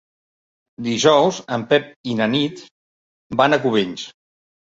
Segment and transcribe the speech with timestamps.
[0.87, 2.65] Dijous en Pep i na Nit
[3.43, 4.09] van a Cubells.